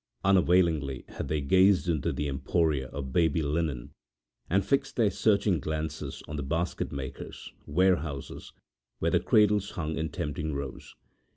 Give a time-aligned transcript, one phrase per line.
[0.25, 3.91] Unavailingly had they gazed into the emporia of baby linen,
[4.49, 8.51] and fixed their searching glances on the basket makers' warehouses
[8.97, 10.95] where the cradles hung in tempting rows.